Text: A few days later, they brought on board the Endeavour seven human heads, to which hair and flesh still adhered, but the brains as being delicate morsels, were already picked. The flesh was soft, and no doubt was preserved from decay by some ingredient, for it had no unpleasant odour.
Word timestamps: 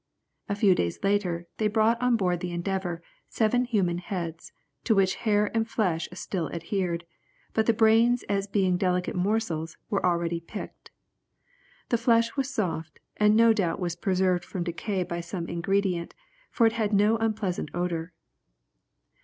A 0.49 0.55
few 0.55 0.73
days 0.73 0.97
later, 1.03 1.45
they 1.57 1.67
brought 1.67 2.01
on 2.01 2.15
board 2.15 2.39
the 2.39 2.49
Endeavour 2.51 3.03
seven 3.29 3.65
human 3.65 3.99
heads, 3.99 4.51
to 4.83 4.95
which 4.95 5.13
hair 5.29 5.51
and 5.55 5.69
flesh 5.69 6.09
still 6.13 6.49
adhered, 6.49 7.05
but 7.53 7.67
the 7.67 7.71
brains 7.73 8.23
as 8.23 8.47
being 8.47 8.77
delicate 8.77 9.15
morsels, 9.15 9.77
were 9.91 10.03
already 10.03 10.39
picked. 10.39 10.89
The 11.89 11.99
flesh 11.99 12.35
was 12.35 12.49
soft, 12.49 12.97
and 13.17 13.35
no 13.35 13.53
doubt 13.53 13.79
was 13.79 13.95
preserved 13.95 14.43
from 14.43 14.63
decay 14.63 15.03
by 15.03 15.21
some 15.21 15.45
ingredient, 15.45 16.15
for 16.49 16.65
it 16.65 16.73
had 16.73 16.93
no 16.93 17.17
unpleasant 17.17 17.69
odour. 17.75 18.11